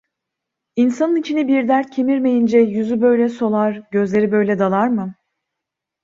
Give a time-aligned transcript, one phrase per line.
[0.75, 5.15] İnsanın içini bir dert kemirmeyince yüzü böyle solar, gözleri böyle dalar mı?